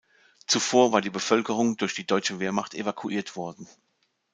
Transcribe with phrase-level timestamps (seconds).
[0.47, 3.67] Zuvor war die Bevölkerung durch die deutsche Wehrmacht evakuiert worden.